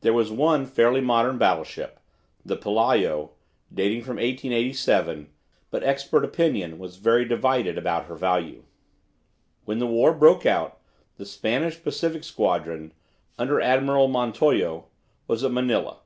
[0.00, 2.00] There was one fairly modern battleship,
[2.44, 3.30] the "Pelayo,"
[3.72, 5.30] dating from 1887,
[5.70, 8.64] but expert opinion was very divided about her value.
[9.64, 10.80] When the war broke out
[11.16, 12.92] the Spanish Pacific Squadron,
[13.38, 14.86] under Admiral Montojo,
[15.28, 16.00] was at Manila.